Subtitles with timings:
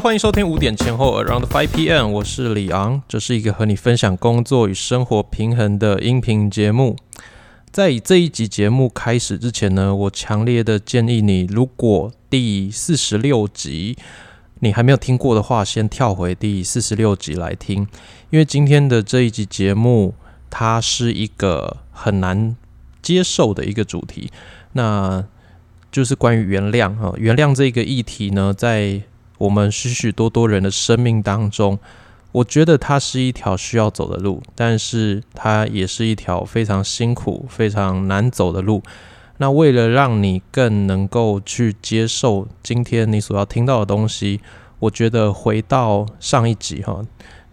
[0.00, 6.96] 欢迎收听五点前后 Around Five PM，我是李昂，这是一个和你分享工作与生活平衡的音频节目。
[7.70, 13.96] 在以这一集节目开始之前呢，我强烈的建议你，如果第四十六集
[14.60, 17.86] 你还没有听过的话，先跳回第四十六集来听，
[18.30, 20.14] 因为今天的这一集节目，
[20.48, 22.56] 它是一个很难
[23.02, 24.30] 接受的一个主题，
[24.72, 25.22] 那
[25.90, 29.02] 就是关于原谅哈，原谅这个议题呢，在
[29.42, 31.76] 我们许许多多人的生命当中，
[32.30, 38.80] 我觉得它是一条需要走的路，但是它也是一条非常辛苦、非常难走的路。
[39.38, 44.40] 那为了让你更能够去接受今天你所要听到的东西，
[44.78, 47.02] 我觉得回到上一集哈，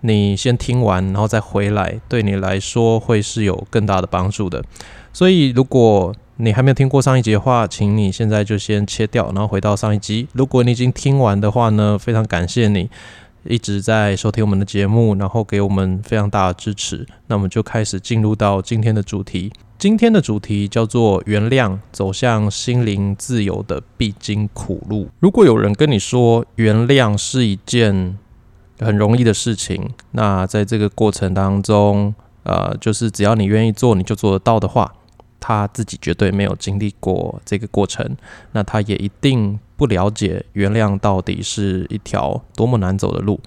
[0.02, 4.64] 你先听完，然后再回来，对你来说会是有更大的帮助的。
[5.12, 10.26] 所以如果你还没有听过上一集的话，请你现在就先切掉，然后回到上一集。
[10.32, 12.90] 如果你已经听完的话呢，非常感谢你
[13.44, 17.06] 一直在收听我们的节目，然后给我们非常大的支持。
[17.28, 19.52] 那我们就开始进入到今天的主题。
[19.78, 25.10] 今天的主题叫做“原谅，走向心灵自由的必经苦路”。
[25.20, 28.18] 如果有人跟你说原谅是一件
[28.80, 34.94] 很容易的事情，那在这个过程当中，呃，就是只要你愿意做，你就做得到的话。
[35.40, 38.18] 他自己绝对没有经历过这个过程，
[38.52, 43.40] 那他也一定不了解原谅到底是一条多么难走的路，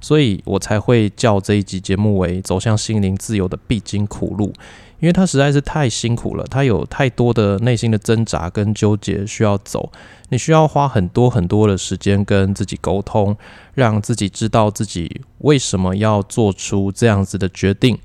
[0.00, 4.52] 所以我才会叫这一集节目为“走向心灵自由的必经苦路”，
[5.00, 9.90] 因为他实在是太辛苦了，他有太多的内心的挣扎跟纠结需要走，
[10.28, 13.36] 你需要花很多很多的时间跟自己沟通，
[13.74, 17.98] 让自己知道自己为什么要做出这样子的决定。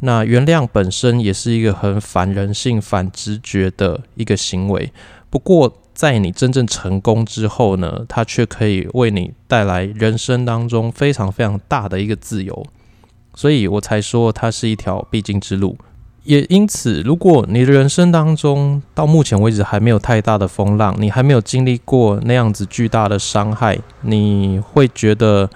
[0.00, 4.92] 那原谅本身也是一个很反人性、反直觉的一个行为。
[5.30, 12.66] 不过，在你真正成功之后呢，它却可以为你带来人生当中非常非常大的一个自由。
[13.34, 15.78] 所以我才说它是一条必经之路。
[16.24, 25.48] 也因此，如果你的人生当中到目前为止还没有太大的风浪，你还没有经历过那样子巨大的伤害，你会觉得。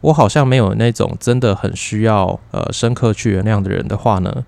[0.00, 4.44] 我好像没有那种真的很需要呃深刻去原谅的人的话呢，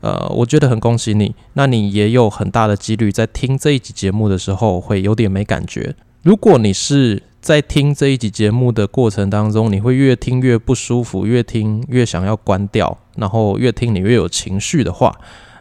[0.00, 1.34] 呃，我觉得很恭喜你。
[1.54, 5.94] 那你也有很大的几率在听这一集节目的时候会有点没感觉。
[6.22, 15.14] 如果你是在听这一集节目的过程当中，你会越听越不舒服，越听越想要关掉，然后越听你越有情绪的话，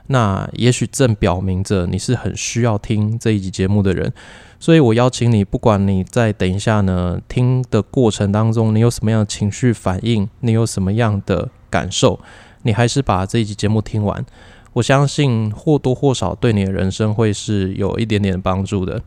[0.08, 4.12] 那也许正表明着你是很需要听这一集节目的人。
[4.60, 12.20] 所以，我邀请你，不管你在等一下呢听的过程当中，你有什么样的情绪反应，你有什么样的感受，
[12.64, 14.26] 你还是把这一集节目听完。
[14.74, 19.02] 我相信或多或少对你的人生会是有一点点帮助的。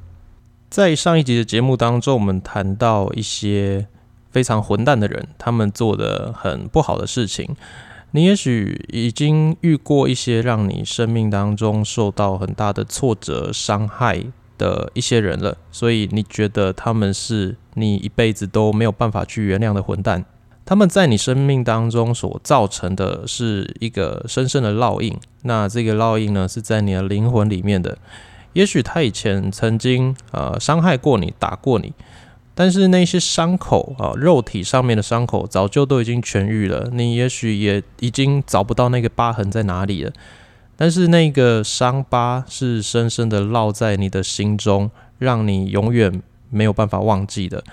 [0.70, 3.86] 在上一集的节目当中，我们谈到一些
[4.30, 7.56] 非常混蛋的人，他们做的很不好的事情。
[8.12, 14.24] 你也许已经遇过一些让你生命当中受到很大的挫折、伤害。
[14.58, 20.24] 的一些人了，所以你觉得他们是你一辈子都没有办法去原谅的混蛋？
[20.66, 27.96] 他们在你生命当中所造成的是一个深深的烙印，那这个烙印呢是在你的灵魂里面的。
[28.52, 31.94] 也许他以前曾经呃伤害过你，打过你，
[32.54, 40.12] 但是那些伤口啊，肉体上面的伤口早就都已经痊愈了，你也许也已经找不到那个疤痕在哪里了。
[40.80, 47.64] 但是那个伤疤是深深的烙在你的心中，让你永远没有办法忘记的。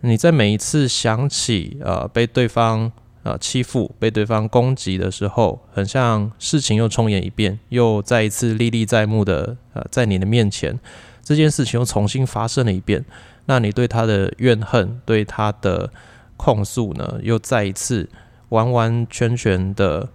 [0.00, 2.90] 你在每一次想起呃被对方
[3.22, 10.76] 呃欺负、被对方攻击的时候，很像事情又重演一遍，又再一次历历在目的呃在你的面前，
[11.22, 13.04] 这件事情又重新发生了一遍。
[13.46, 15.92] 那你对他的怨恨、对他的
[16.36, 18.08] 控诉呢，又再一次
[18.48, 20.08] 完完全全的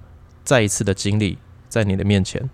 [0.44, 1.38] 再一次的经历。
[1.74, 2.48] 在你的面前，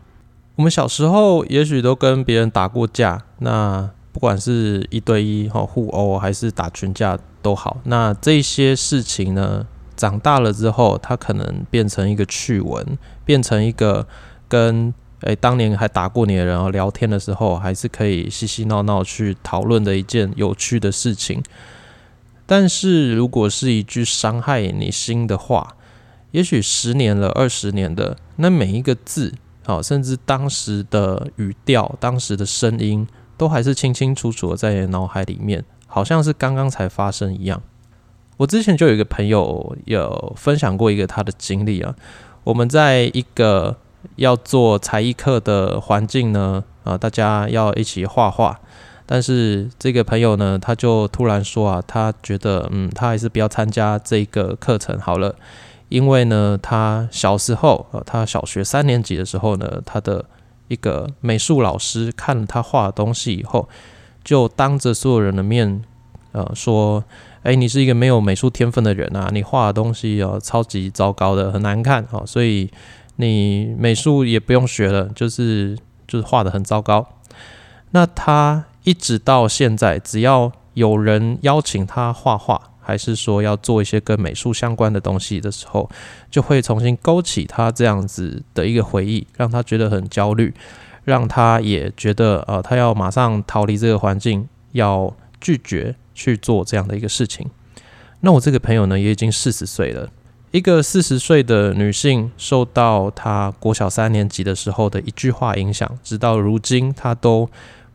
[0.55, 9.67] 我们小时候也许都跟别人打过架，那不管是一对一哈互殴，还是打群架都好，那这些事情呢，
[9.97, 14.07] 长大了之后，它可能变成一个趣闻，变成一个
[14.47, 21.43] 跟诶当年还打过你的人聊天的时候，还是可以嬉嬉闹闹去讨论的一件有趣的事情。
[22.45, 25.75] 但是如果是一句伤害你心的话，
[26.31, 29.33] 也许十年了，二十年的那每一个字，
[29.65, 37.61] 好，甚至当时的语调、当时的声音，都还是清清楚楚的在脑海里面，好像是刚刚才发生一样。
[38.37, 41.93] 我之前就有一个朋友有分享过一个他的经历啊，
[42.43, 43.75] 我们在一个
[44.15, 48.59] 要做才艺课的环境呢，啊，大家要一起画画。
[49.05, 55.35] 但是这个朋友呢，他就突然说啊，他觉得嗯，他还是不要参加这个课程好了，
[55.89, 60.23] 因为呢，他小时候呃，他小学三年级的时候呢，他的
[60.69, 63.67] 一个美术老师看了他画的东西以后，
[64.23, 65.83] 就当着所有人的面
[66.31, 67.03] 呃说。
[67.41, 69.29] 哎，你是一个没有美术天分的人啊！
[69.31, 72.69] 你画的东西哦，超级糟糕的，很难看哦，所以
[73.15, 77.07] 你美术也不用学了，就是就是画的很糟糕。
[77.91, 85.89] 那他一直到现在，只要有人邀请他画画，还是说要做一些跟美术相关的东西的时候，
[86.29, 90.53] 就会重新勾起他这样子的一个回忆，让他觉得很焦虑，
[91.03, 95.95] 让他也觉得呃，他要马上逃离这个环境，要拒绝。
[96.19, 97.49] 去做这样的一个事情，
[98.19, 100.09] 那我这个朋友呢也已经四十岁了。
[100.51, 107.49] 一个四十岁的女性，受到她国小三年级的时候的一句话影响，直到如今她都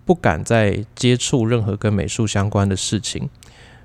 [0.06, 3.28] 不敢再接触任何跟美术相关的事情。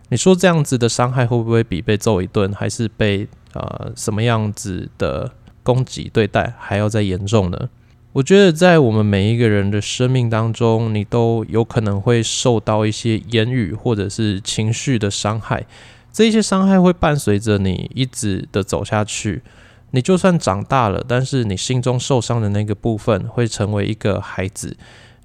[0.09, 5.31] 你说这样子的伤害会不会比被揍一顿，还是被呃什么样子的
[5.63, 7.69] 攻击对待还要再严重呢？
[8.11, 15.65] 我觉得，在我们每一个人的生命当中，你都有可能会受到一些言语或者是情绪的伤害。
[16.11, 19.43] 这些伤害会伴随着你一直的走下去。
[19.91, 24.75] 你就算长大了，但是你心中受伤的那个部分会成为一个孩子。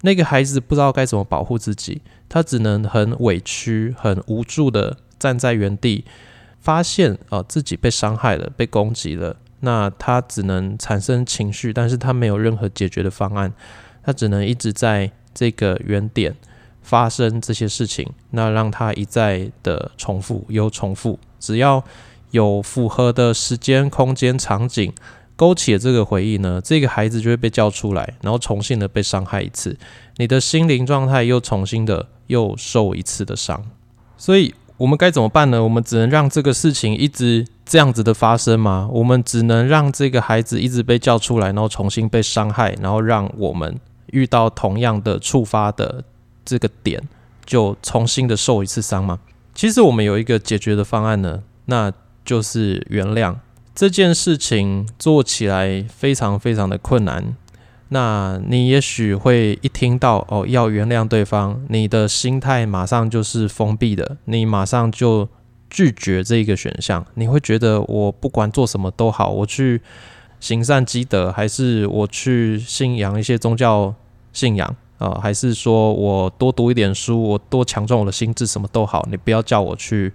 [0.02, 6.04] 那个孩子不知道该怎么保护自己，他只能很委屈、很无助的站在原地，
[6.60, 9.36] 发现啊自己被伤害了、被攻击了。
[9.60, 13.52] 那他只能产生情绪，但是他没有任何解决的方案，
[14.02, 16.36] 他只能一直在这个原点
[16.82, 21.82] 发生这些事情，那让他一再的重复又重复，只要
[22.32, 24.92] 有符合的时间、空间、场景
[25.34, 29.78] 勾起了这个回忆呢，这个孩子就会被叫出来，然后重新的被伤害一次，
[30.16, 33.62] 你的心灵状态又重新的又受一次的伤，
[34.16, 34.54] 所以。
[34.76, 35.62] 我们该怎么办呢？
[35.62, 38.88] 我们只能让这个事情一直这样子的发生吗？
[38.90, 46.02] 我们只能让这个孩子一直被叫出来，然后重新被伤害，然后让我们遇到同样的触发的
[46.44, 47.00] 这个点，
[47.46, 49.20] 就重新的受一次伤吗？
[49.54, 51.92] 其实我们有一个解决的方案呢，那
[52.24, 53.36] 就是原谅
[53.76, 57.36] 这件事情做起来非常非常的困难。
[57.94, 65.28] 那你也许会一听到哦要原谅对方，你的心态马上就是封闭的，你马上就
[65.70, 67.06] 拒绝这一个选项。
[67.14, 69.80] 你会觉得我不管做什么都好，我去
[70.40, 73.94] 行善积德，还是我去信仰一些宗教
[74.32, 79.06] 信仰啊，还是说我多读一点书，我多强壮我的心智，什么都好。
[79.08, 80.12] 你不要叫我去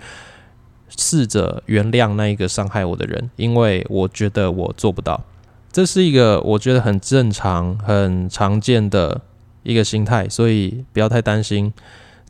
[0.98, 5.24] 试着原谅那一个伤害我的人，因为我觉得我做不到。
[5.72, 9.22] 这是一个我觉得很正常、很常见的
[9.62, 11.72] 一个心态，所以不要太担心。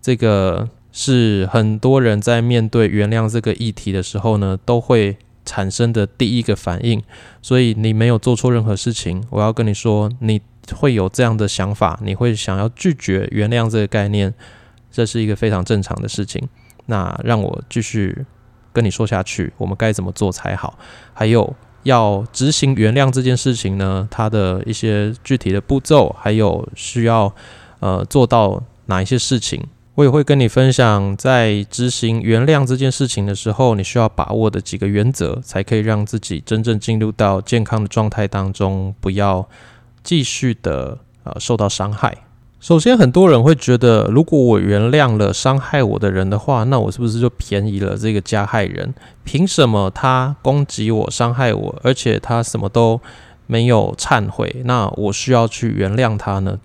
[0.01, 7.01] 这个是很多人在面对原谅这个议题的时候呢，都会产生的第一个反应。
[7.41, 10.41] 所以你没有做错任何事情，我要跟你说，你
[10.75, 14.33] 会有这样的想法，你会想要拒绝原谅这个概念，
[14.91, 16.45] 这是一个非常正常的事情。
[16.87, 18.25] 那让我继续
[18.73, 20.77] 跟你说下去，我们该怎么做才好？
[21.13, 21.55] 还有。
[21.83, 27.33] 要执行原谅这件事情呢，它的一些具体的步骤，还有需要
[27.79, 29.63] 呃做到哪一些事情，
[29.95, 31.15] 我也会跟你分享。
[31.17, 39.47] 在执行原谅这件事情的时候，你需要把握的几个原则，才可以让自己真正进入到健康的状态当中，不要
[40.03, 42.17] 继续的呃受到伤害。
[42.59, 48.93] 首先，很多人会觉得，如果我原谅了伤害我的人的话，那我是不是就便宜了这个加害人？
[49.23, 52.99] 凭什么他攻击我、伤害我，而且他什么都
[53.47, 54.61] 没有忏悔？
[54.65, 56.59] 那我需要去原谅他呢？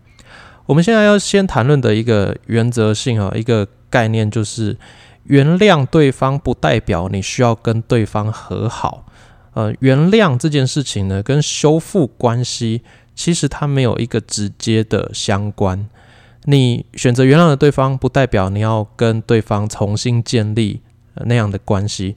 [0.66, 4.76] 我们现在要先谈论的一个原则性啊，一个概念就是，
[5.22, 9.06] 原谅对方不代表你需要跟对方和好。
[9.52, 12.82] 呃，原谅这件事情呢，跟修复关系。
[13.14, 15.88] 其实它没有一个直接的相关。
[16.47, 20.83] 你选择原谅了对方，不代表你要跟对方重新建立
[21.25, 22.16] 那样的关系。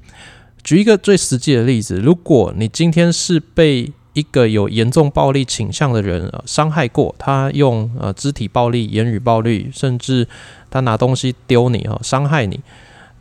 [0.61, 10.27] 举一个最实际的例子：如果你今天是被一个有严重暴力倾向的人伤害过，他用呃肢体暴力、言语暴力，甚至
[10.69, 12.59] 他拿东西丢你啊，伤害你，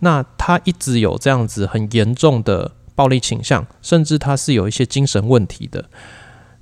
[0.00, 5.84] 那他一直有这样子很严重的暴力倾向，甚至他是有一些精神问题的，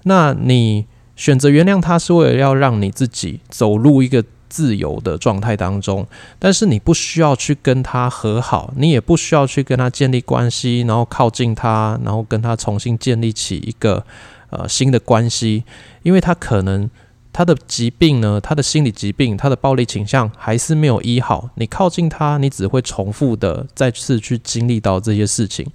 [0.02, 0.84] 那你。
[1.16, 6.06] 选择原谅他是为了要让你自己走入一个自由的状态当中，
[6.38, 14.04] 但是你不需要去跟他和好，你也不需要去跟他建立关系，然后靠近他，然后跟他重新建立起一个
[14.50, 15.64] 呃新的关系，
[16.02, 16.88] 因为他可能
[17.32, 25.66] 他的疾病呢，他的心理疾病，他的暴力倾向还是没有医好，你靠近他，你只会重复的再次去经历到这些事情。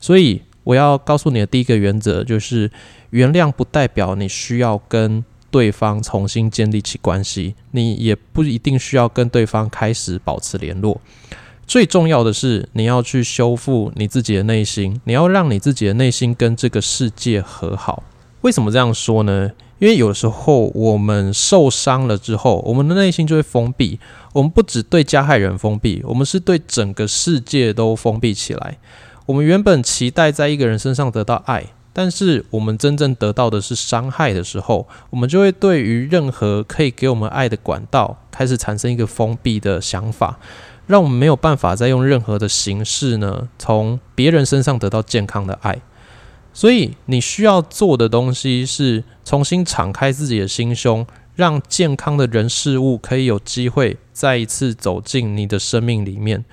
[0.00, 2.70] 所以我要告诉你的第一个原则就是，
[3.10, 11.00] 原谅不代表你需要跟对方重新建立起关系，你也不一定需要跟对方开始保持联络。
[11.66, 18.02] 最重要的是，你要去修复你自己的内心，你要让你自己的内心跟这个世界和好。
[18.40, 19.52] 为什么这样说呢？
[19.78, 23.98] 因为有时候我们受伤了之后，我们的内心就会封闭。
[24.32, 28.78] 我们不只对加害人封闭，我们是对整个世界都封闭起来。
[29.26, 40.38] 我们原本期待在一个人身上得到爱，但是我们真正得到的是伤害的时候，我们就会对于任何可以给我们爱的管道开始产生一个封闭的想法。
[40.86, 45.80] 让我们没有办法再用任何的形式呢，从别人身上得到健康的爱。
[46.52, 56.44] 所以你需要做的东西是重新敞开自己的心胸，让健康的人事物可以有机会再一次走进你的生命里面。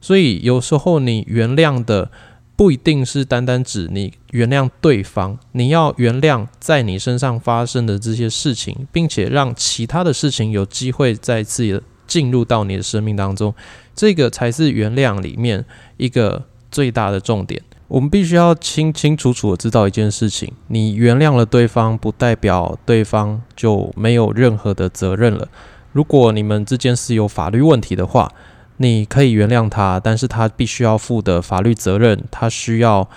[0.00, 2.10] 所以有时候你原谅的
[2.56, 11.82] 不一定是单单指你原谅对方，你要原谅在你身上发生的这些事情，并且让其他的事情有机会再次。
[12.08, 13.54] 进入到你的生命当中，
[13.94, 15.62] 这个才是原谅里面
[15.98, 17.62] 一个最大的重点。
[17.86, 25.46] 我们必须要清清楚楚的知道一件事情：你原谅了对方，不代表对方就没有任何的责任了。
[25.92, 28.32] 如果你们之间是有法律问题的话，
[28.78, 33.08] 你可以原谅他，但是他必须要负的法律责任，他需要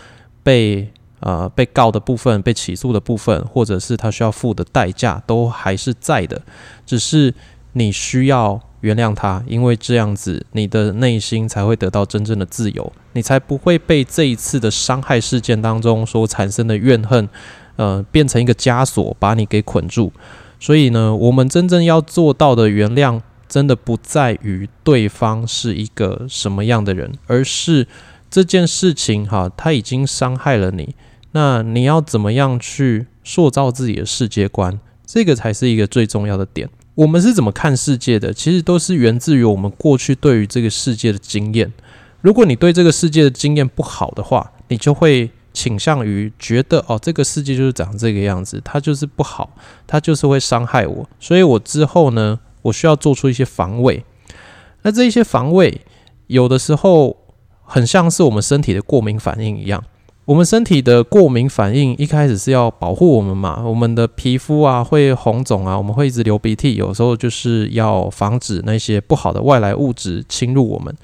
[0.43, 0.91] 被
[1.21, 6.41] 呃被告的部分、被起诉的部分，或者是他需要付的代价，都还是在的。
[6.85, 7.33] 只是
[7.73, 8.61] 你需要。
[8.81, 17.29] 原谅他，因为这样子，你的内心才会得到真正的自由，你才不会被这一次的伤害事件当中所产生的怨恨，
[17.75, 20.11] 呃，变成一个枷锁，把你给捆住。
[20.59, 27.85] 所以呢，我们真正要做到的原谅，真的不在于对方是一个什么样的人，而是
[28.29, 30.95] 这件事情哈，他已经伤害了你，
[31.33, 36.69] 那你要怎么样去塑造自己的世界观，这个才是一个最重要的点。
[36.95, 38.33] 我们是怎么看世界的？
[38.33, 41.73] 其实都是源自于我们过去对于这个世界的经验。
[42.21, 49.55] 如果你对这个世界的经验不好的话，你就会倾向于觉得哦，这个世界就是长这个样子，它就是不好，
[49.85, 51.09] 它就是会伤害我。
[51.19, 54.03] 所以我之后呢，我需要做出一些防卫。
[54.83, 55.81] 那这一些防卫，
[56.27, 57.15] 有的时候
[57.63, 59.83] 很像是我们身体的过敏反应一样。
[60.25, 70.95] 我们身体的过敏反应一开始是要保护我们嘛，我们的皮肤啊会红肿啊，我们会一直流鼻涕，有时候就是要防止那些不好的外来物质侵入我们。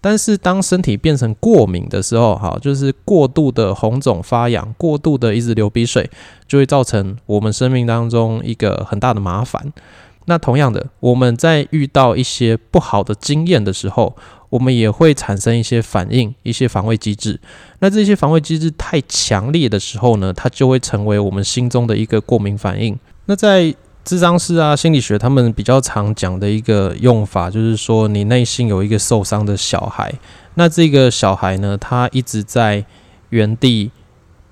[0.00, 6.08] 但是当身体变成过敏的时候，哈，就是过度的红肿发痒，过度的一直流鼻水，
[6.46, 9.72] 就会造成我们生命当中一个很大的麻烦。
[10.26, 14.16] 那同样的，我们在遇到一些不好的经验的时候，
[14.50, 17.40] 我们也会产生一些反应，一些防卫机制。
[17.78, 22.98] 那这些防卫机制太强烈的时候呢，它就会成为我们心中的一个过敏反应。
[23.26, 30.12] 那在智商师啊、心理学，他们比较常讲的一个用法，就是说你内心有一个受伤的小孩，
[30.54, 32.84] 那这个小孩呢，他一直在
[33.30, 33.90] 原地，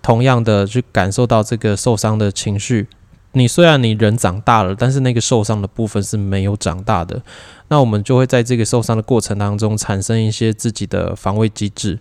[0.03, 2.89] 同样的去感受到这个受伤的情绪。
[3.35, 7.21] 你虽然你人长大了，但是那个受伤的部分是没有长大的。
[7.69, 11.99] 那我们就会在这个受伤的过程当中产生一些自己的防卫机制。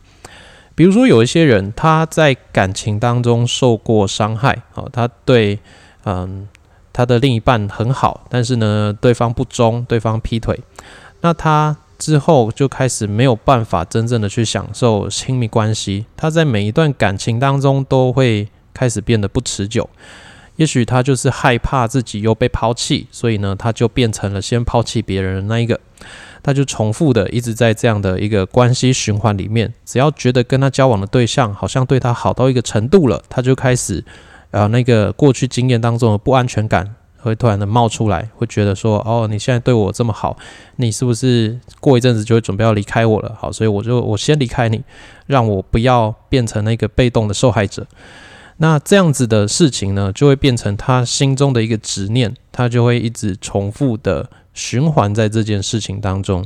[0.75, 5.59] 比如说，有一些人他在感情当中受过伤害，哦，他对
[6.05, 6.47] 嗯
[6.91, 10.59] 他的另一半很好，但是呢对方不忠，对方劈腿，
[11.21, 16.05] 那他之后就开始没有办法真正的去享受亲密关系。
[16.17, 19.89] 他在每一段感情当中都会开始变得不持久。
[20.55, 25.79] 也许他就是害怕自己又被抛弃，所以呢，他就变成了先抛弃别人的那一个，
[26.43, 29.73] 他就重复的一直在这样的一个关系循环里面。
[29.83, 34.03] 只要觉得跟他交往的对象好像对他好到一个程度了，他就开始，
[34.51, 40.37] 呃，那个过去经验当中的不安全感会突然的冒出来，会觉得说，哦，你现在对我这么好，
[40.75, 43.35] 你是不是过一阵子就会准备要离开我了？
[43.39, 44.83] 好，所以我就我先离开你，
[45.25, 47.87] 让我不要变成那个被动的受害者。
[48.57, 56.45] 那这样子的事情呢，就会变成他心中的一个执念，他就会一直重复的循环在这件事情当中。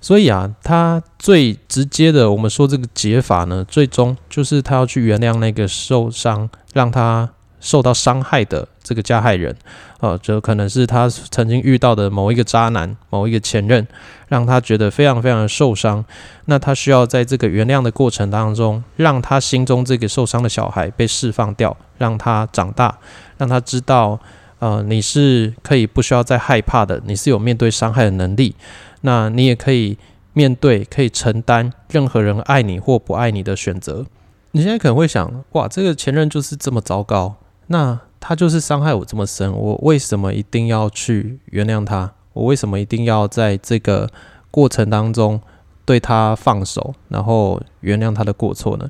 [0.00, 7.30] 所以啊，他最直接的，我们说这个解法呢，最终就是他要去原谅那个受伤，让他。
[7.64, 9.54] 受到伤害的这个加害人，
[10.00, 13.86] 呃，就可能是他曾经遇到的某一个渣男、某一个前任，
[14.28, 16.04] 让他觉得非常非常的受伤。
[16.46, 22.98] 那他需要在这个原谅的过程当中，让他心中这个受伤的小孩被释放掉，让他长大，
[23.38, 24.18] 让他知道，
[24.58, 28.54] 呃，你是可以不需要再害怕的，你是有面对伤害的能力，
[29.02, 29.96] 那你也可以
[30.32, 34.06] 面对，可以承担任何人爱你或不爱你的选择。
[34.52, 37.36] 你现在可能会想，哇，这个前任就是这么糟糕，
[37.68, 42.12] 那他就是伤害我这么深，我为什么一定要去原谅他？
[42.32, 44.08] 我为什么一定要在这个
[44.52, 45.40] 过程当中
[45.84, 48.88] 对他放手，然后原谅他的过错呢？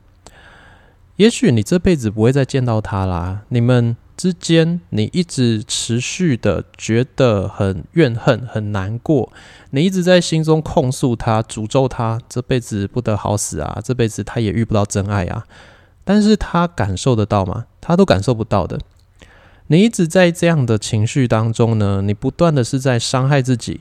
[1.16, 3.96] 也许你这辈子不会再见到他啦，你们。
[4.14, 9.32] 之间，你一直持续的觉得很怨恨、很难过，
[9.70, 13.80] 你一直在心中控诉他、诅咒他，这辈子不得好死啊！
[13.82, 15.44] 这辈子他也遇不到真爱啊！
[16.04, 17.64] 但是他感受得到吗？
[17.80, 18.78] 他都感受不到的。
[19.68, 23.80] 你一直在这样的情绪当中呢，你不断的是在伤害自己，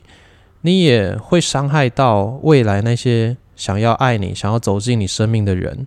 [0.62, 5.86] 你也会伤害到未来那些想要爱你、想要走进你生命的人。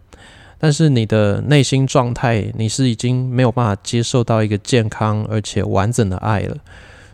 [0.58, 6.58] 但是你的内心状态，你是已经没有办法接受到一个健康而且完整的爱了，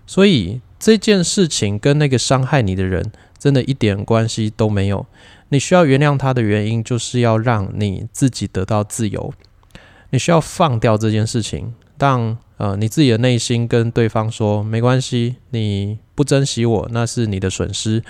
[0.06, 5.06] 所以这件事情跟那个伤害你的人真的一点关系都没有。
[5.50, 9.34] 你需要原谅他的原因，就是要让你自己得到自由。
[10.12, 18.04] 你需要放掉这件事情，当呃你自己的内心跟对方说没关系，你不珍惜我那是你的损失，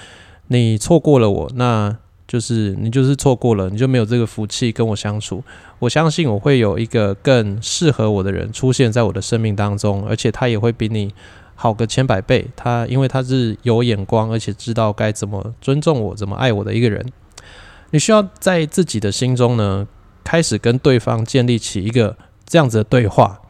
[0.47, 1.97] 你错过了我那。
[2.27, 5.43] 就是你就是错过了，你就没有这个福气跟我相处。
[5.79, 11.13] 我相信我会有一个更适合我的人出现在我的生命当中，而且他也会比你
[11.55, 12.47] 好个千百倍。
[12.55, 17.05] 他因为他是有眼光，而且知道该怎么尊重我、怎么爱我的一个人。
[17.89, 19.85] 你需要在自己的心中呢，
[20.23, 22.15] 开始跟对方建立起一个
[22.45, 23.41] 这样子的对话。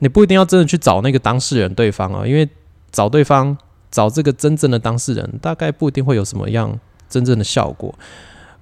[0.00, 2.48] 你不一定要真的去找那个当事人对方啊，因为
[2.90, 3.56] 找对方
[3.90, 6.78] 找这个真正的当事人，大概不一定会有什么样
[7.08, 7.94] 真正的效果。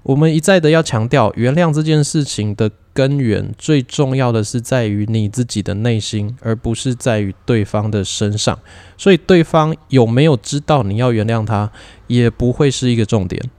[0.03, 8.57] 我们一再的要强调，原谅这件事情的根源，最重要的是在于你自己的内心，而不是在于对方的身上。
[8.97, 11.69] 所以，对方有没有知道你要原谅他，
[12.07, 13.49] 也不会是一个重点。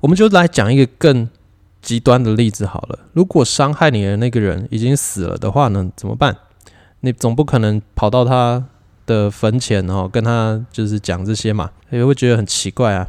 [0.00, 1.28] 我们就来讲一个更
[1.82, 2.98] 极端的例子好了。
[3.12, 5.90] 如果伤害你的那个人已经死了的话呢？
[5.94, 6.34] 怎么办？
[7.02, 8.64] 你总不可能跑到他
[9.06, 13.06] 的坟前哦，跟他就是讲这些嘛，也会觉得很奇怪啊。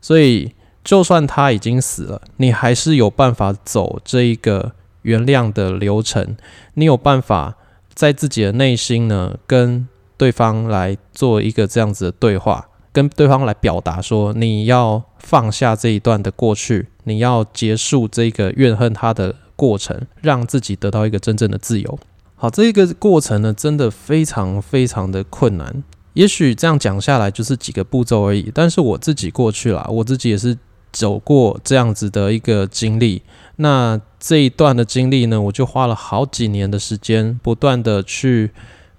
[0.00, 0.54] 所以。
[0.84, 6.36] 就算他已经死了，你还是有办法走这一个原谅的流程。
[6.74, 7.54] 你有办法
[7.94, 21.98] 在自己的内心呢，跟对方来做一个这样子的对话，跟对方来表达说，你要放下这一段的过去，你要结束这个怨恨他的过程，让自己得到一个真正的自由。
[22.42, 25.84] 好，这个过程呢，真的非常非常的困难。
[26.14, 30.58] 也许这样讲下来就是几个步骤而已，但是我自己过去了，我自己也是。
[30.90, 33.22] 走过这样子的一个经历，
[33.56, 38.50] 那这一段的经历呢，我就花了好几年的时间，不断的去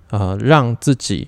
[0.09, 1.27] 呃让自己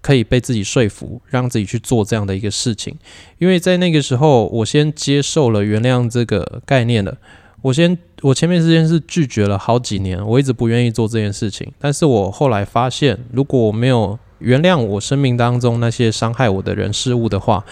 [0.00, 2.96] 可以被自己说服，让自己去做这样的一个事情。
[3.36, 7.18] 因为在那个时候，我先接受了原谅这个概念了。
[7.60, 11.72] 我先我前面时间是拒绝了好几年，我一直不愿意做这件事情。
[11.78, 17.64] 但是我后来发现，如果我没有原谅我生命当中那些伤害我的人事物的话，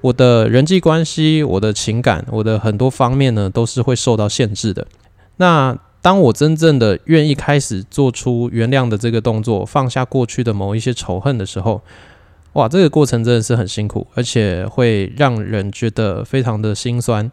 [0.00, 4.86] 我的人际关系、我的情感、我的很多方面呢，都是会受到限制的。
[5.38, 11.82] 那当我真正的愿意开始做出原谅的这个动作，放下过去的某一些仇恨的时候，
[12.52, 17.30] 哇，这个过程真的是很辛苦，而且会让人觉得非常的心酸。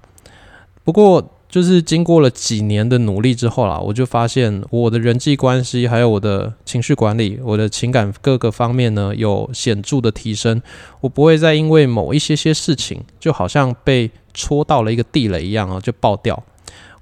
[0.84, 10.60] 不过，就是经过了几年的努力之后啦，我就发现我的人际关系还有我的情绪管理、我的情感各个方面呢有显著的提升。
[11.00, 16.44] 我不会再因为某一些些事情，就好像被戳到了一个地雷一样啊，就爆掉。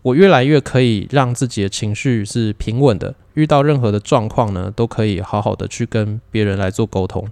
[0.01, 7.25] 我越来越可以让自己的情绪是平稳的，遇到任何的状况呢，都可以好好的去跟别人来做沟通。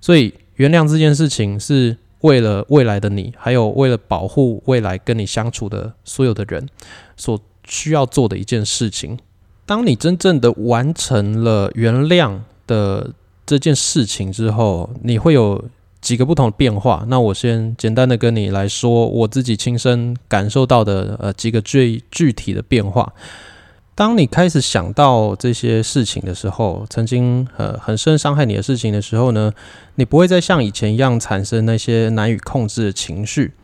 [0.00, 1.98] 所以原谅这件事情是。
[2.20, 6.68] 为了未来的你，还有为了保护未来跟你相处的所有的人，
[7.16, 9.18] 所需要做的一件事情。
[9.64, 13.12] 当你真正的完成了原谅的
[13.44, 15.64] 这件事情之后，你会有
[16.00, 17.04] 几个不同的变化。
[17.08, 23.12] 那我先简单的跟你来说，我自己亲身感受到的呃几个最具体的变化。
[23.96, 29.50] 当你开始想到这些事情的时候，曾经呃很深伤害你的事情的时候呢，
[29.94, 33.54] 你不会再像以前一样产生那些难以控制的情绪。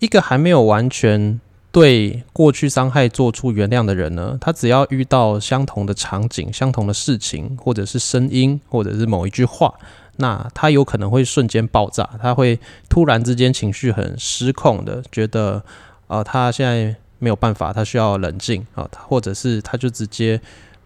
[0.00, 9.72] 一个还没有完全对过去伤害做出原谅的人呢，他只要遇到相同的场景、相同的事情，或者是声音，或者是某一句话，
[10.16, 15.62] 那他有可能会瞬间爆炸，他会突然之间情绪很失控的，觉得
[16.08, 16.96] 啊他现在。
[17.20, 20.40] 没有办法，他需要冷静啊，或者是他就直接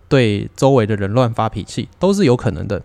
[0.08, 2.82] 对周围的人乱发脾气，都是有可能的。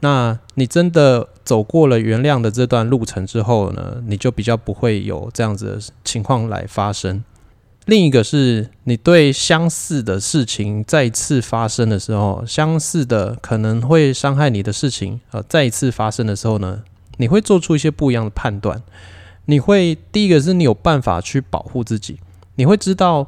[0.00, 7.24] 那你真的走过了原谅的这段路程之后呢，你就比较不会有这样子的情况来发生。
[7.86, 16.82] 另一个是你对相似的事情再次发生的时候，相似的可能会伤害你的事情，呃，再一次发生的时候呢，
[17.16, 18.82] 你会做出一些不一样的判断。
[19.46, 22.20] 你会第一个是你有办法去保护自己，
[22.58, 23.26] 你会知道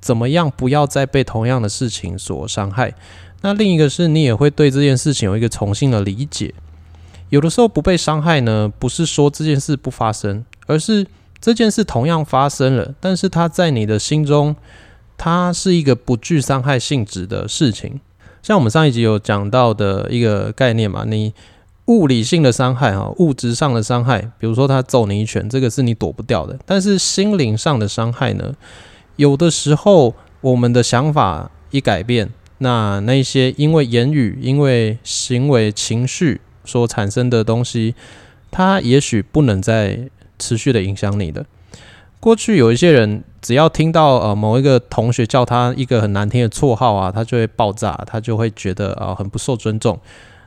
[0.00, 2.92] 怎么样不要再被同样的事情所伤害。
[3.40, 6.52] 那另一个是你也会对这件事情有一个重新的理解。
[7.30, 11.06] 有的时候不被伤害呢，不是说这件事不发生，而是。
[11.40, 14.56] 这件事同样发生了，但是它在你的心中，
[15.18, 18.00] 它是一个不具伤害性质的事情。
[18.42, 21.34] 像我们上一集有讲到的一个概念嘛，你
[21.86, 26.58] 物理性的伤害哈，物质上的伤害，比如说他揍你一拳，这个是你躲不掉的。
[26.64, 28.54] 但是心灵上的伤害呢，
[29.16, 37.94] 有的时候我们的想法一改变，那那些因为言语、因为行为、情绪所产生的东西，
[38.50, 40.10] 它也许不能再。
[40.36, 41.46] 持续的影响你的。
[42.18, 49.98] 过去有一些人，只要听到呃某一个同学叫他一个很难听的绰号啊，他就会爆炸，他就会觉得啊很不受尊重。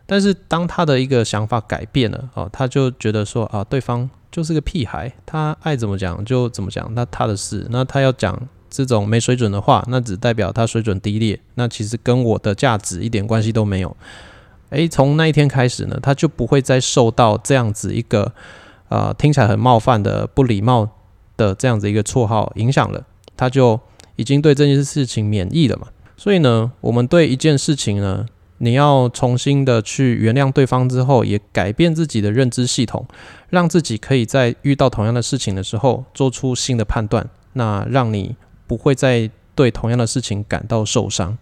[0.07, 7.67] 但是当他的一个想法改变了哦，他就觉得说啊对方就是个屁孩，他爱怎么讲就怎么讲，那他的事。
[7.69, 13.95] 那他要讲这种没水准的话，那只代表他水准低劣，那其实跟我的价值一点关系都没有。
[14.69, 18.33] 诶，从那一天开始呢，他就不会再受到这样子一个。
[18.89, 20.89] 呃，听起来很冒犯的、不礼貌
[21.35, 23.03] 的这样子一个绰号影响了，
[23.35, 23.77] 他就
[24.15, 25.89] 已经对这件事情免疫了嘛。
[26.15, 28.25] 所以呢，我们对一件事情呢，
[28.59, 33.05] 你要重新的去原谅对方之后，也改变自己的认知系统，
[33.49, 41.37] 让自己可以在遇到同样的事情的时候做出新的判断，那让你不会再对同样的事情感到受伤。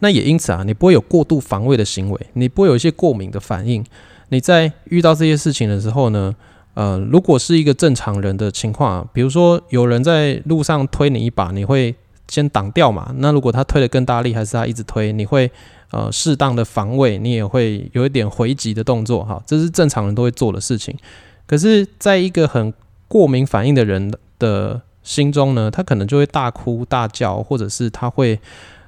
[0.00, 3.84] 那也因此啊，你不会有过度防卫的行为，你不会有一些过敏的反应。
[4.28, 6.34] 你在遇到这些事情的时候呢？
[6.74, 11.94] 呃，如果是一个正常人的情况，比如说有人在路上推你一把，你会
[12.28, 13.14] 先挡掉嘛？
[13.18, 15.52] 那如果他推的更大力，还是他一直推，你会
[15.92, 20.92] 呃适当的防卫，你也会有一点回击的动作，哈，这是正常人都会做的事情。
[21.46, 22.74] 可是，在一个很
[23.06, 28.40] 过敏反应的人的心中呢，他可能就会大哭大叫，或者是他会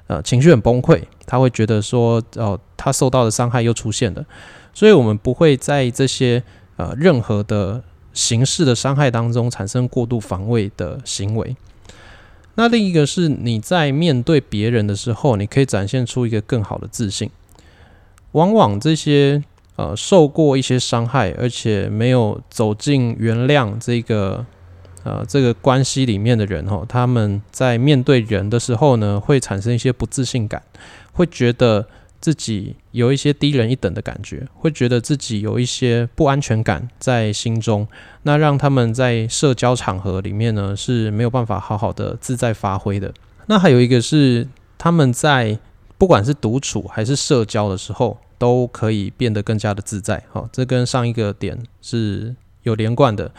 [0.07, 4.25] 呃情绪很崩溃，他会觉得说哦，他受到的伤害又出现了，
[4.73, 6.43] 所以我们不会在这些。
[6.77, 11.55] 呃，任何的形式的伤害当中产生过度防卫的行为。
[12.55, 17.29] 那另一个是你在面对别人的时候，你可以展现出一个更好的自信。
[18.31, 19.43] 往往这些
[19.75, 24.45] 呃受过一些伤害，而且没有走进原谅这个
[25.03, 30.63] 呃这个关系里面的人哦，他们在面对人的时候呢，会产生一些不自信感，
[31.13, 31.87] 会觉得。
[32.25, 37.87] 自己有一些低人一等的感觉，会觉得自己有一些不安全感在心中，
[38.23, 43.13] 那让他们在社交场合里面呢是没有办法好好的自在发挥的。
[43.45, 45.59] 那还有一个是他们在
[45.99, 50.23] 不管是独处还是社交的时候，都可以变得更加的自在。
[50.31, 53.31] 好，这跟上一个点是有连贯的。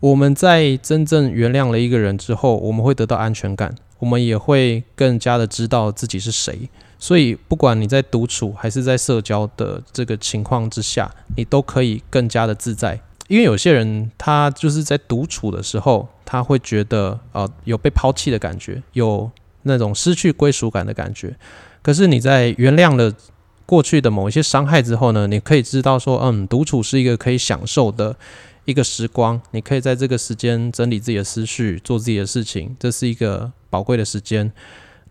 [0.00, 6.70] 我们在真正原谅了一个人之后，我们会得到安全感，我们也会更加的知道自己是谁。
[7.02, 13.00] 所以，不管你在独处还是在社交的这个情况之下，你都可以更加的自在。
[13.26, 19.28] 因为有些人他就是在独处的时候，他会觉得呃有被抛弃的感觉，有
[19.62, 21.36] 那种失去归属感的感觉。
[21.82, 23.12] 可是你在原谅了
[23.66, 28.14] 过去的某一些伤害之后呢，你可以知道说，嗯，独处是一个可以享受的
[28.64, 29.40] 一个时光。
[29.50, 34.52] 你可以在这个时间整理自己的思绪，做自己的事情，这是一个宝贵的时间。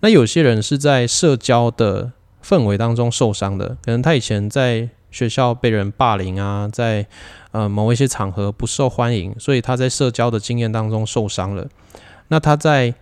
[0.03, 2.11] 那有些人是在社交的
[2.43, 7.05] 氛围当中受伤的，可能他以前在学校被人霸凌啊，在
[7.51, 11.67] 呃某一些场合不受欢迎，所以他在社交的经验当中受伤了。
[12.29, 12.95] 那他在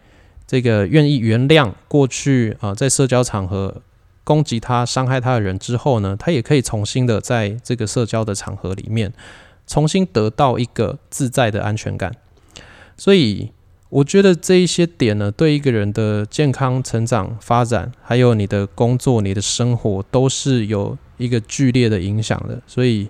[0.45, 3.81] 这个愿意原谅过去啊在社交场合
[4.25, 9.13] 攻击他、伤害他的人之后呢，他也可以重新的在这个社交的场合里面
[9.65, 12.13] 重新得到一个自在的安全感，
[12.97, 13.53] 所以。
[13.89, 22.61] 我觉得这一些点呢，对一个人的健康成长发展，还有你的工作、你的生活，都是有一个剧烈的影响的。
[22.67, 23.09] 所以，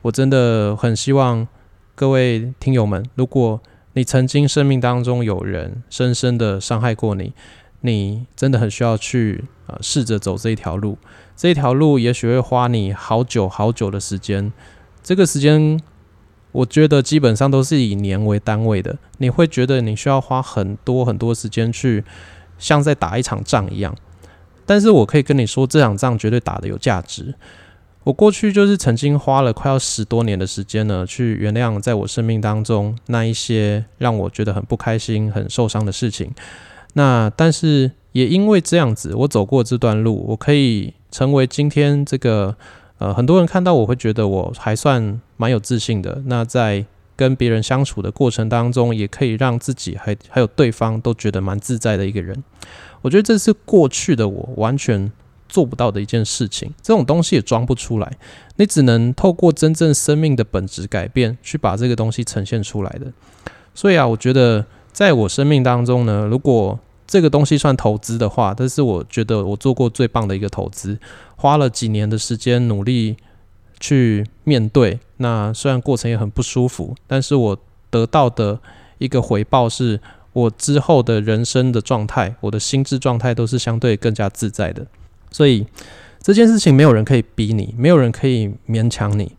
[0.00, 1.46] 我真的很希望
[1.94, 3.60] 各位听友们，如果
[3.92, 7.34] 你曾经生命当中有人深深的伤害过你，
[7.82, 10.96] 你真的很需要去啊，试着走这一条路。
[11.36, 14.50] 这一条路也许会花你好久好久的时间，
[15.02, 15.78] 这个时间。
[16.52, 22.02] 我觉得基本上都是以年为单位的，你会觉得你需要花很多很多时间去，
[22.58, 23.94] 像在打一场仗一样。
[24.64, 27.34] 但是我可以跟你说，这场仗绝对打得有价值。
[28.04, 36.32] 我过去就是曾经花了快要十多年的时间呢，去原谅在我生命当中那一些让我觉得很不开心、很受伤的事情。
[36.92, 42.56] 那但是也因为这样子，我走过这段路，我可以成为今天这个
[42.98, 46.22] 呃，很多人看到我会觉得我还算蛮有自信的。
[46.26, 52.44] 那在跟别人相处的过程当中，也可以让自己还还有对方都觉得蛮自在的一个人。
[53.02, 55.10] 我觉得这是过去的我完全。
[55.48, 58.18] 做不到的一件事情，这种东西也装不出来，
[58.56, 63.06] 你只能透过真正生命的本质改变，去把这个东西呈现出来的。
[63.72, 70.98] 所以啊，我觉得在我生命当中呢，如果这个东西算投资的话，这是我觉得我做过最棒的一个投资。
[71.36, 73.16] 花了几年的时间努力
[73.78, 77.58] 去面对，那虽然过程也很不舒服，但是我
[77.90, 78.58] 得到的
[78.98, 80.00] 一个回报是
[80.32, 84.86] 我之后的人生的状态，我的心智状态都是相对更加自在的。
[85.30, 85.66] 所以
[86.22, 89.32] 这件事情没有人可以逼你，没有人可以勉强你。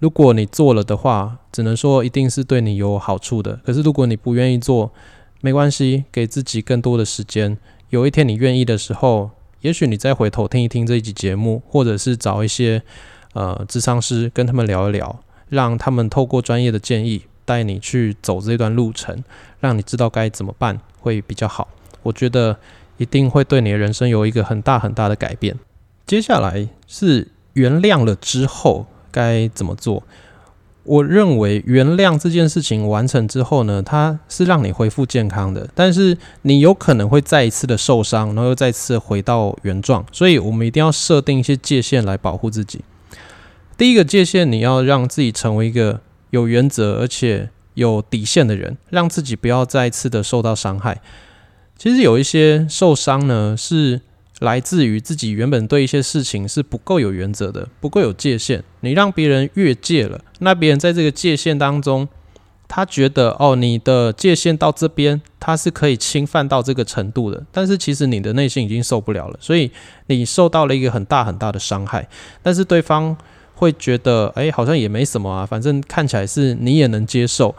[0.00, 3.58] 如果你做了的话，只能说一定是对你有好处的。
[3.64, 4.92] 可是如果你不愿意做，
[5.44, 7.58] 没关系，给自己更多的时间。
[7.90, 9.30] 有一天你愿意的时候，
[9.60, 12.80] 也许你再回头听一听这一集节目，或者是找一些
[13.34, 19.22] 呃智商师跟他们聊一聊，让他们透过专业的建议带你去走这段路程，
[19.60, 21.68] 让你知道该怎么办会比较好。
[22.02, 22.56] 我觉得。
[22.96, 25.58] 一定会对你的人生有一个很大很大的改变。
[26.06, 30.04] 接下来是原谅了之后该怎么做？
[30.84, 40.04] 我认为原谅这件事情完成之后呢，它是让你恢复健康的，但是你有可能会再一次的受伤，然后又再次回到原状。
[40.12, 42.82] 所以我们一定要设定一些界限来保护自己。
[43.76, 51.00] 第一个界限，你要让自己成为一个有原则而且有底线的人，让自己不要再一次的受到伤害。
[51.76, 54.02] 其实有一些受伤呢，是
[54.44, 58.62] 来自于自己原本对一些事情是不够有原则的，不够有界限。
[58.80, 62.06] 你让别人越界了，那别人在这个界限当中，
[62.68, 67.44] 他觉得哦，你的界限到这边，他是可以侵犯到这个程度的。
[67.50, 69.70] 但是其实你的内心已经受不了了，所以
[70.06, 72.08] 你受到了一个很大很大的伤害。
[72.42, 73.16] 但是对方
[73.54, 77.56] 会觉得，哎，好像也没什么啊，反正看起来是你也能接受。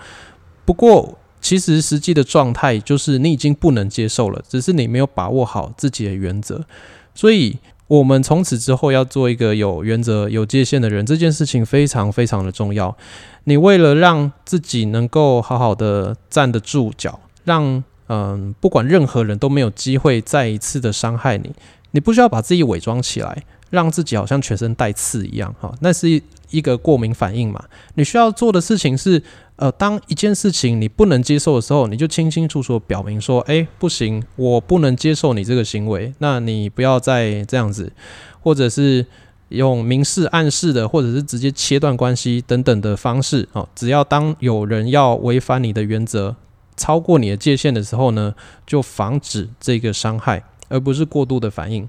[0.63, 1.17] 不过。
[1.45, 6.65] 其实实际的状态就是你已经不能接受了，只是你没有把握好自己的原则。
[7.13, 12.97] 所以，我们从此之后要做一个有原则、有界限的人，这件事情非常非常的重要。
[13.43, 21.53] 你为了让自己能够好好的站得住脚，让嗯，不管任何人都没有机会再一次的伤害你，
[21.91, 27.63] 你不需要把自己伪装起来，让自己好像全身带刺一样，哈，那是一个过敏反应嘛。
[27.93, 29.21] 你需要做的事情是。
[29.57, 37.93] 呃，当一件事情你不能接受的时候，你就清清楚楚表明说：“哎，不行，我不能接受你这个行为。”那你不要再这样子，
[38.41, 39.05] 或者是
[39.47, 43.65] 用明示暗示的，或者是直接切断关系等等的方式哦。
[43.73, 46.35] 只要当有人要违反你的原则、
[46.75, 48.35] 超过你的界限的时候呢，
[48.67, 51.87] 就防止这个伤害，而不是过度的反应。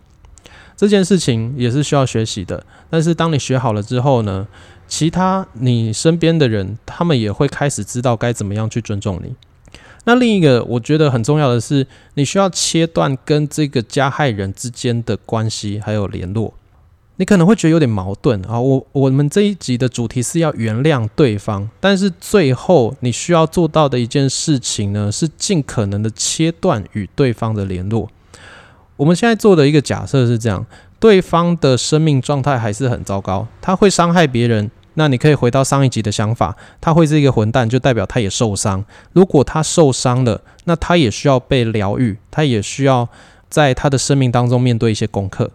[0.76, 2.64] 这件事情也是需要学习的。
[2.88, 4.46] 但是当你学好了之后呢？
[4.88, 9.34] 其他你身边的人，他们也会开始知道该怎么样去尊重你。
[10.04, 16.54] 那另一个我觉得很重要的是，你需要切断跟这个加害人之间的关系还有联络。
[17.16, 18.60] 你可能会觉得有点矛盾啊。
[18.60, 28.08] 我我们这一集的主题是要原谅对方，但是最后你需要做到的一件事情呢，是尽可能的切断与对方的联络。
[28.96, 30.64] 我们现在做的一个假设是这样。
[30.98, 34.70] 对方的生命状态还是很糟糕，他会伤害别人。
[34.98, 38.84] 那你可以回到上一集的想法，他会是一个混蛋，就代表他也受伤。
[39.12, 43.08] 如果他受伤了，那他也需要被疗愈，他也需要
[43.48, 45.50] 在他的生命当中面对一些功课。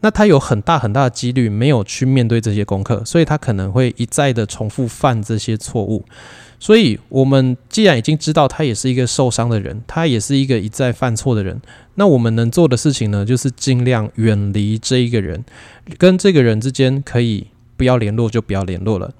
[0.00, 6.04] 那他有很大很大的几率没有去面对这些功课，所以他可能会一再的重复犯这些错误。
[6.60, 11.60] 所以，我们既然已经知道他也是一个受伤的人，他也是一个一再犯错的人，
[11.94, 15.44] 那我们能做的事情呢，就是尽量远离这一个人，
[15.98, 19.10] 跟这个人之间可以不要联络就不要联络了。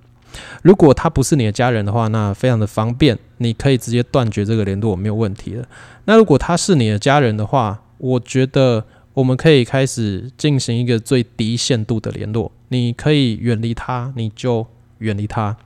[0.62, 5.66] 如果他不是你的家人的话，那非常的方便，你可以直接断绝这个联络，没有问题的。
[6.05, 14.66] 那如果他是你的家人的话，我觉得我们可以开始进行一个最低限度的联络，你可以远离他，你就
[14.99, 15.57] 远离他。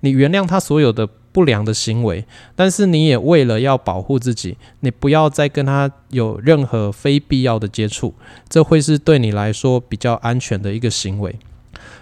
[0.00, 8.14] 你原谅他所有的不良的行为，但是你也为了要保护自己，你不要再跟他有任何非必要的接触，
[8.48, 11.38] 这会是对你来说比较安全的一个行为。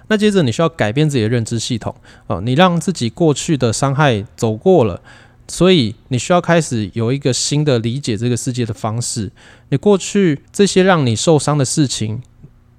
[0.08, 1.94] 那接着你需要改变自己的认知系统
[2.26, 5.00] 哦，你让自己过去的伤害走过了，
[5.48, 9.30] 所以你需要开始有一个新的理解这个世界的方式。
[9.68, 12.22] 你过去这些让你受伤的事情，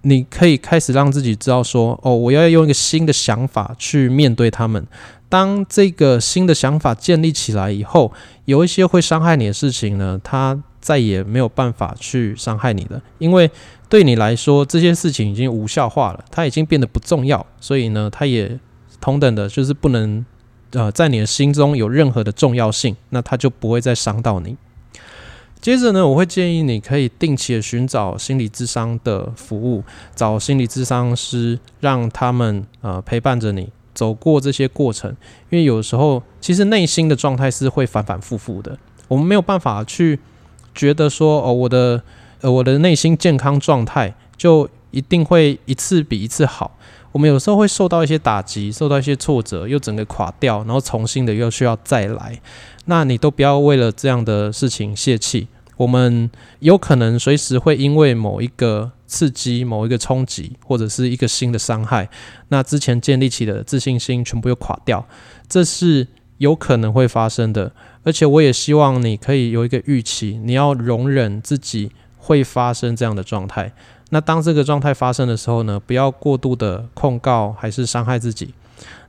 [0.02, 4.86] 你可以开始让自己知道说：哦，我要用一个新的想法去面对他们。
[5.28, 8.14] 当这个新的想法建立起来以后，
[8.46, 13.50] 有一些会伤害你的事情呢，它再也没有办法去伤害你了，因为
[13.96, 18.60] 对你来说，这些事情已经无效化了，它已经变得不重要，所以呢，它也
[19.00, 20.26] 同等的，就是不能。
[20.72, 24.58] 呃，在你的心中有任何的重要性，那它就不会再伤到你。
[25.62, 35.10] 接着呢，我会建议你可以定期的寻找心理智商的服务，找心理智商师，让他们呃陪伴着你走过这些过程。
[35.50, 38.78] 因为有时候其实内心的状态是会反反复复的，
[39.08, 40.20] 我们没有办法去
[40.74, 42.04] 觉得说哦，我的
[42.46, 46.78] 呃我的内心健康状态就一定会一次比一次好。
[47.12, 52.40] 我们有时候会受到一些打击，受到一些挫折，又整个垮掉，然后重新的又需要再来。
[52.86, 55.48] 那你都不要为了这样的事情泄气。
[55.78, 56.30] 我们
[56.60, 62.08] 有可能随时会因为某一个刺激、某一个冲击，或者是一个新的伤害，
[62.50, 65.04] 那之前建立起的自信心全部又垮掉，
[65.50, 67.72] 这是有可能会发生的。
[68.04, 71.92] 而且我也希望你可以有一个预期，你要容忍自己
[72.26, 73.72] 会发生这样的状态。
[74.10, 78.52] 那当这个状态发生的时候呢，不要过度的控告还是伤害自己。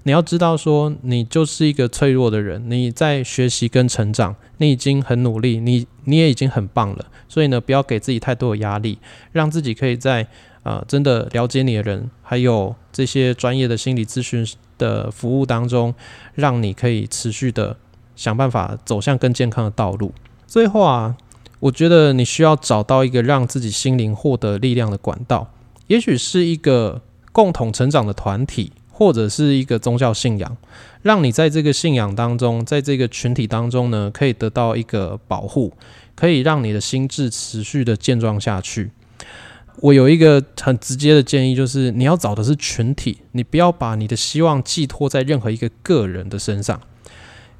[0.02, 7.06] 你要知道说，你就是一个脆弱的人，你在学习跟成长，你已经很努力，你你也已经很棒了。
[7.26, 8.98] 所以呢，不要给自己太多的压力，
[9.32, 10.26] 让自己可以在
[10.62, 15.94] 呃真的了解你的人，还有这些专业的心理咨询的服务当中，
[16.34, 17.76] 让你可以持续的
[18.14, 20.12] 想办法走向更健康的道路。
[20.46, 21.16] 最后啊。
[21.58, 25.50] 我觉得你需要找到一个让自己心灵获得力量的管道，
[25.86, 27.00] 也许是一个
[27.32, 30.56] 共同成长的团体，或者是一个宗教信仰，
[31.00, 35.72] 让你在这个信仰当中，在这个群体当中呢，可以得到一个保护，
[36.14, 38.90] 可以让你的心智持续的健壮下去。
[39.80, 46.80] 我有一个很直接的建议，就是你要找的是群体，你不要把你的希望寄托在任何一个个人的身上，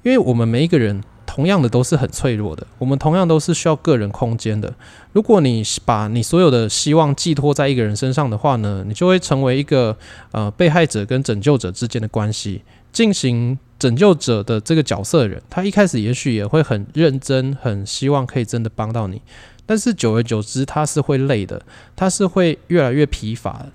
[0.02, 1.02] 因为我们每一个人。
[1.26, 4.72] 同样的都是很脆弱的，我们同样都是需要个人空间的。
[5.12, 9.96] 如果你把你所有的希望寄托在一个人身上的话呢，你就会成为一个
[10.30, 12.62] 呃被害者跟拯救者之间的关系。
[12.92, 19.20] 进行拯救者的这个角色的人，他一开始也许也会很认真，很希望可以真的帮到你，
[19.66, 21.60] 但是久而久之，他是会累的，
[21.94, 23.66] 他是会越来越疲乏。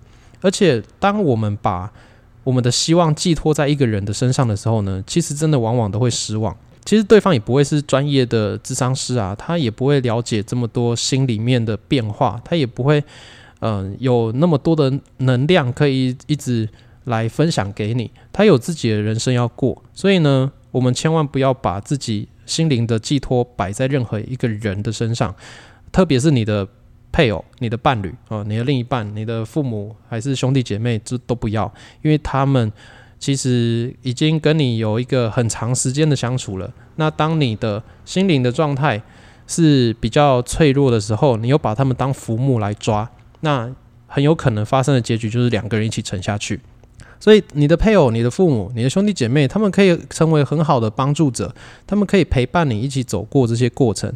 [0.41, 1.91] 而且，当我们把
[2.43, 6.57] 我们的希望寄托在一个人的身上的时候呢，其实真的往往都会失望。
[6.83, 13.03] 其实对方也不会是专业的智商师啊，他也不会了解这么多心里面的变化，他也不会，
[13.59, 16.67] 嗯，有那么多的能量可以一直
[17.03, 18.09] 来分享给你。
[18.33, 25.35] 他有自己的人生要过，所以呢，我们千万不要把自己心灵的寄托摆在任何一个人的身上，
[25.91, 26.67] 特别是你的
[27.11, 32.71] 配偶、你的伴侣啊、你的另一半、你的父母还是兄弟姐妹，这都不要，因为他们。
[33.21, 36.73] 其实已经跟你有一个很长时间的相处了。
[36.95, 39.01] 那当你的心灵的状态
[39.45, 43.09] 是比较脆弱的时候，你又把他们当浮木来抓，
[43.41, 43.71] 那
[44.07, 46.59] 很有可能发生的结局就是两个人一起沉下去。
[47.19, 51.53] 所以，你的配偶、你的父母、你的兄弟姐妹，他们可以成为很好的帮助者，
[51.85, 54.11] 他们可以陪伴你一起走过这些过程。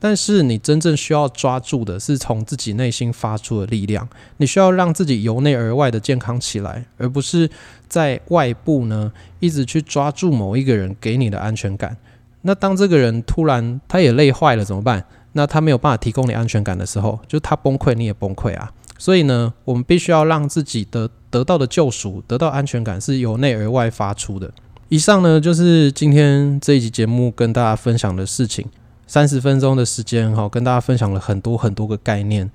[0.00, 4.08] 但是，你真正需要抓住的是从自己内心发出的力量。
[4.36, 7.50] 你需要让自己由内而外的健康起来，而不是
[7.88, 11.96] 在外部呢一直去抓住某一个人给你的安全感。
[12.42, 15.04] 那当这个人突然他也累坏了怎么办？
[15.32, 18.72] 那他没有办法提供你安全感的时候，就他崩溃，你也崩溃啊。
[18.96, 24.50] 所以呢，我们必须要让自己的得到的救赎、得到安全感是由内而外发出的。
[24.88, 28.64] 以上呢，就是今天这一集节目跟大家分享的事情。
[29.08, 32.48] 三十分钟的时间，哈，跟大家分享了很多很多个概念。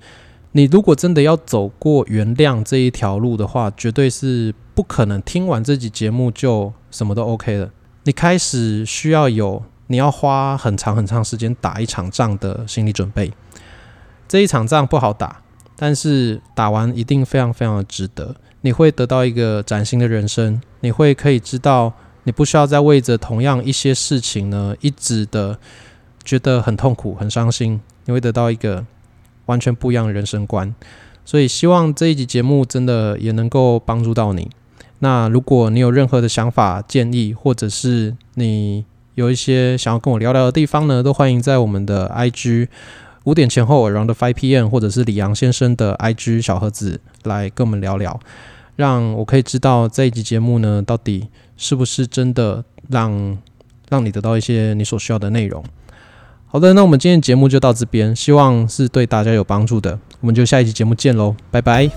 [0.52, 7.70] 你如果真的要走过原谅这一条路的话，绝对是不可能听完这集节目就什么都 OK 了。
[8.04, 13.30] 你开始需要有你要花很长很长时间打一场仗的心理准备。
[14.26, 15.42] 这一场仗不好打。
[15.76, 25.58] 但是打完一定非常非常的值得，你会得到一个崭新的人生，你会可以知道你不需要再为着同样一些事情呢，一直的
[26.24, 28.84] 觉得很痛苦、很伤心，你会得到一个
[29.46, 30.74] 完全不一样的人生观。
[31.24, 34.50] 所以希望这一集节目真的也能够帮助到你。
[35.00, 42.68] 那如果你有任何的想法、建议，或者是你有一些想要跟我聊聊的地方呢，都欢迎在我们的 IG。
[43.24, 44.68] 五点前后，around five p.m.
[44.68, 48.20] 或者是李阳先生的 IG 小盒子来跟我们聊聊，
[48.76, 53.38] 让我可以知道这一集节目呢，到底是不是真的让
[53.88, 55.64] 让你得到一些你所需要的内容。
[56.54, 59.98] 好的，那我们今天节目就到这边，希望是对大家有帮助的。
[60.20, 61.90] 我们就下一期节目见喽，拜拜。